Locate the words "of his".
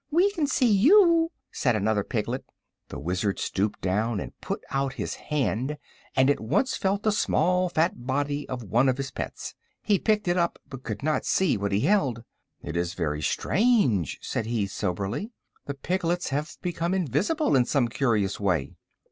8.89-9.11